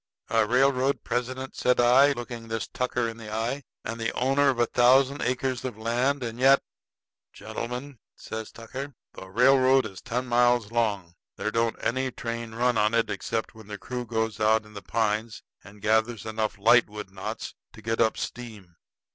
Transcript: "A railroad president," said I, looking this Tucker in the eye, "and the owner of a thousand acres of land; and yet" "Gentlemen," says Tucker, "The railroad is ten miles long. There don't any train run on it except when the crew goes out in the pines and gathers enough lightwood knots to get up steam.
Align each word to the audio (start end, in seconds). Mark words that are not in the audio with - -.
"A 0.31 0.47
railroad 0.47 1.03
president," 1.03 1.55
said 1.55 1.79
I, 1.79 2.13
looking 2.13 2.47
this 2.47 2.65
Tucker 2.67 3.07
in 3.07 3.17
the 3.17 3.31
eye, 3.31 3.61
"and 3.85 3.99
the 4.01 4.11
owner 4.13 4.49
of 4.49 4.57
a 4.57 4.65
thousand 4.65 5.21
acres 5.21 5.63
of 5.63 5.77
land; 5.77 6.23
and 6.23 6.39
yet" 6.39 6.63
"Gentlemen," 7.33 7.99
says 8.15 8.51
Tucker, 8.51 8.95
"The 9.13 9.29
railroad 9.29 9.85
is 9.85 10.01
ten 10.01 10.25
miles 10.25 10.71
long. 10.71 11.13
There 11.35 11.51
don't 11.51 11.75
any 11.79 12.09
train 12.09 12.55
run 12.55 12.79
on 12.79 12.95
it 12.95 13.11
except 13.11 13.53
when 13.53 13.67
the 13.67 13.77
crew 13.77 14.07
goes 14.07 14.39
out 14.39 14.65
in 14.65 14.73
the 14.73 14.81
pines 14.81 15.43
and 15.63 15.83
gathers 15.83 16.25
enough 16.25 16.57
lightwood 16.57 17.11
knots 17.11 17.53
to 17.73 17.83
get 17.83 18.01
up 18.01 18.17
steam. 18.17 18.77